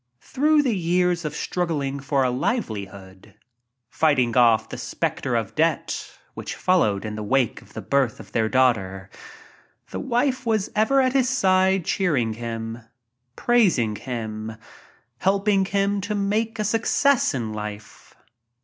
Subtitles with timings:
[0.19, 3.35] Through the years of struggling for a livelihood,
[3.87, 8.31] fighting off the spectre of debt which followed in the wake of the birth of
[8.31, 9.11] their baby,
[9.91, 12.79] the wife was ever at his side cheering him,
[13.35, 14.53] praising him,
[15.19, 18.15] helping him to make a success in life.